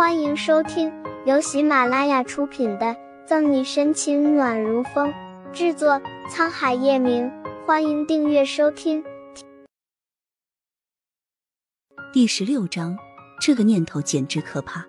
[0.00, 0.90] 欢迎收听
[1.26, 2.86] 由喜马拉雅出品的
[3.26, 5.12] 《赠你深情暖如风》，
[5.52, 7.30] 制作沧海夜明。
[7.66, 9.04] 欢迎订阅收听。
[12.14, 12.96] 第十六章，
[13.42, 14.86] 这个念头简直可怕。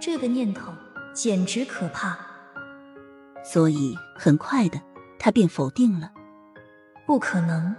[0.00, 0.72] 这个念头
[1.14, 2.18] 简直可怕。
[3.44, 4.80] 所以很快的，
[5.16, 6.10] 他便否定了。
[7.06, 7.72] 不可能。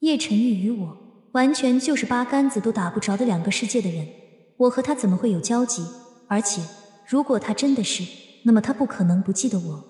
[0.00, 0.96] 叶晨玉与我
[1.34, 4.08] 完全就是八竿子都打不着的两个世界的人。
[4.56, 5.82] 我和他怎么会有交集？
[6.28, 6.62] 而且，
[7.06, 8.04] 如果他真的是，
[8.44, 9.84] 那么他不可能不记得我。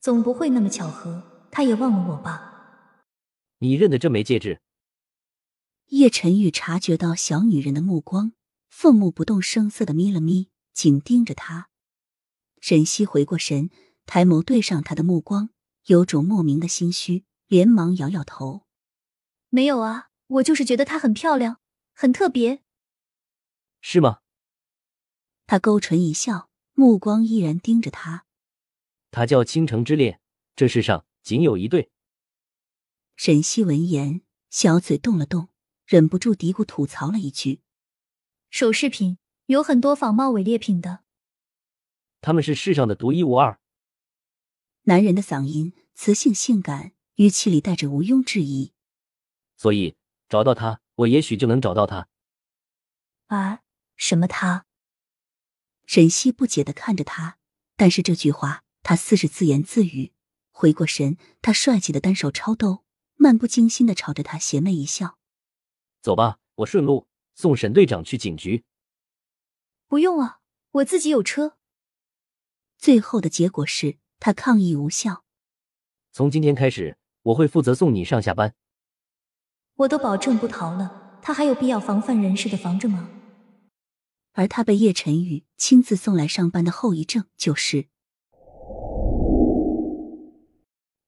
[0.00, 3.02] 总不会那么巧合，他也忘了我吧？
[3.58, 4.60] 你认得这枚戒指？
[5.88, 8.32] 叶晨玉察觉到小女人的目光，
[8.70, 11.68] 凤目不动声色的眯了眯，紧盯着他。
[12.60, 13.68] 沈西回过神，
[14.06, 15.50] 抬眸对上他的目光，
[15.86, 18.62] 有种莫名的心虚，连忙摇摇头
[19.50, 21.58] ：“没有啊，我就是觉得她很漂亮，
[21.92, 22.62] 很特别。”
[23.80, 24.20] 是吗？
[25.46, 28.26] 他勾唇一笑，目光依然盯着他。
[29.10, 30.20] 他叫倾城之恋，
[30.54, 31.90] 这世上仅有一对。
[33.16, 35.48] 沈西闻言，小嘴动了动，
[35.86, 37.62] 忍不住嘀咕吐槽了一句
[38.50, 41.00] ：“首饰品有很多仿冒伪劣品的，
[42.20, 43.60] 他们是世上的独一无二。”
[44.84, 48.72] 男人的嗓音磁性性感，语气里带着毋庸置疑。
[49.56, 49.96] 所以
[50.28, 52.08] 找到他，我也许就能找到他。
[53.26, 53.62] 啊。
[54.00, 54.26] 什么？
[54.26, 54.64] 他？
[55.86, 57.36] 沈西不解的看着他，
[57.76, 60.14] 但是这句话他似是自言自语。
[60.50, 62.82] 回过神，他帅气的单手抄兜，
[63.16, 65.18] 漫不经心的朝着他邪魅一笑
[66.00, 68.64] ：“走吧，我顺路送沈队长去警局。”
[69.86, 70.40] 不用啊，
[70.70, 71.58] 我自己有车。
[72.78, 75.24] 最后的结果是他抗议无效。
[76.10, 78.54] 从今天开始，我会负责送你上下班。
[79.74, 83.10] 我都保证不逃了，他还有必要防范人事的防着吗？
[84.32, 87.88] 而他被叶晨宇亲自送来上班的后遗症就是，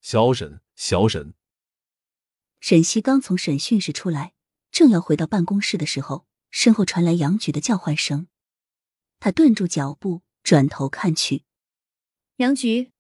[0.00, 1.34] 小沈，小沈。
[2.60, 4.34] 沈西刚从审讯室出来，
[4.70, 8.28] 正要回到办公室的时候，身后传来杨局的叫唤声。
[9.20, 11.44] 他顿住脚步，转头看去，
[12.36, 12.92] 杨局。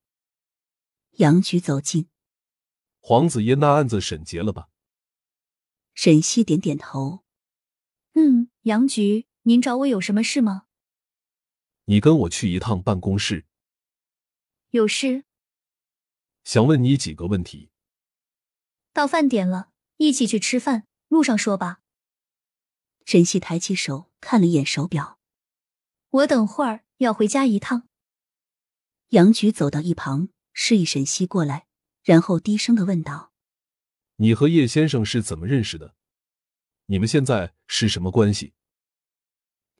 [1.16, 2.08] 杨局走近，
[3.00, 4.68] 黄子嫣那案子审结了吧？
[5.94, 7.24] 沈西点点头，
[8.14, 9.26] 嗯，杨局。
[9.44, 10.66] 您找我有什么事吗？
[11.86, 13.44] 你跟我去一趟办公室。
[14.70, 15.24] 有事？
[16.44, 17.70] 想问你几个问题。
[18.92, 21.80] 到饭点了，一起去吃饭，路上说吧。
[23.04, 25.18] 沈西抬起手看了一眼手表，
[26.10, 27.88] 我等会儿要回家一趟。
[29.08, 31.66] 杨菊走到一旁，示意沈西过来，
[32.04, 33.32] 然后低声的问道
[34.16, 35.96] ：“你和叶先生是怎么认识的？
[36.86, 38.54] 你们现在是什么关系？”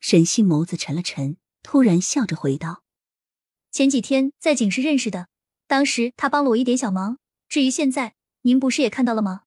[0.03, 2.83] 沈西眸子沉了沉，突然笑着回道
[3.71, 5.29] ：“前几天在警室认识的，
[5.69, 7.19] 当时他帮了我一点小忙。
[7.49, 9.43] 至于现在，您不是也看到了吗？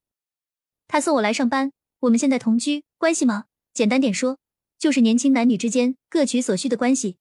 [0.87, 3.47] 他送我来上班，我们现在同居关系吗？
[3.73, 4.37] 简单点说，
[4.79, 7.17] 就是年轻男女之间各取所需的关系。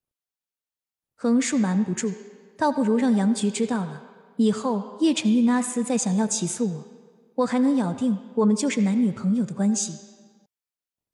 [1.15, 2.13] 横竖瞒不住，
[2.57, 6.87] 倒不如让杨局知道了，以后叶晨玉那厮再想要起诉我，
[7.35, 9.91] 我还能咬定我们就是男女朋友的关系。”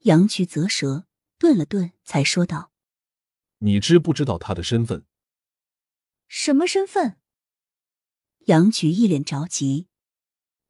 [0.05, 1.05] 杨局啧舌。
[1.41, 2.71] 顿了顿，才说道
[3.65, 5.07] ：“你知不知道他的身份？
[6.27, 7.19] 什么身份？”
[8.45, 9.87] 杨菊一脸着急：“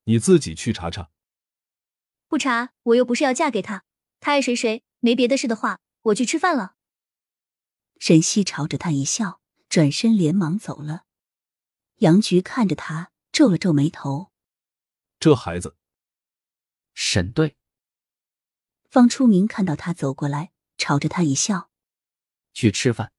[0.08, 1.12] 你自己去查查。
[2.30, 3.84] ”“不查，我又不是要嫁给他，
[4.22, 4.86] 他爱谁谁。
[5.00, 6.78] 没别的事的话，我去吃饭了。”
[8.00, 11.04] 沈西朝着他一笑，转身连忙走了。
[11.98, 14.32] 杨菊看着他，皱了皱眉头
[15.20, 15.76] ：“这孩子。”
[16.96, 17.58] 沈队，
[18.90, 20.54] 方初明看到他走过来。
[20.82, 21.70] 朝着他一笑，
[22.54, 23.12] 去吃饭。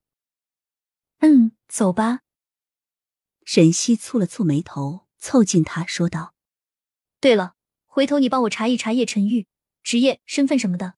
[1.20, 2.22] 嗯，走吧。
[3.44, 6.34] 沈西蹙了蹙眉头，凑近他说道
[7.22, 7.54] ：“对了，
[7.86, 9.46] 回头你帮我查一查叶晨玉
[9.84, 10.94] 职业、身份什么的。”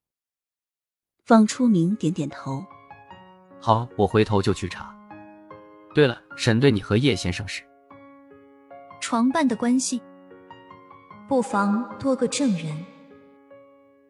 [1.23, 2.65] 方初明点点头
[3.61, 4.97] ：“好，我回头就去查。
[5.95, 7.63] 对了，沈队，你和叶先生是
[9.03, 10.01] 床伴的关系，
[11.29, 12.87] 不妨多个证人。”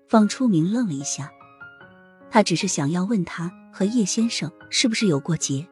[0.08, 1.32] 方初明愣了一下。
[2.34, 5.64] 他只是想要问他和叶先生是不是有过节。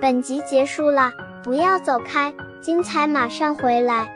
[0.00, 1.12] 本集结束了，
[1.44, 4.12] 不要走开，精彩马上回来。